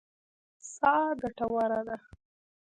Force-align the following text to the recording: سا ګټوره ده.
سا 0.73 0.93
ګټوره 1.21 1.79
ده. 1.87 1.95